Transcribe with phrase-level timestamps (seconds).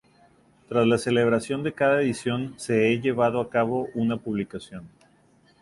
[0.67, 4.89] Tras la celebración de cada edición, se he llevado a cabo una publicación.